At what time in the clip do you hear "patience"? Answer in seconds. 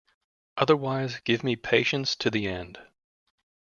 1.55-2.15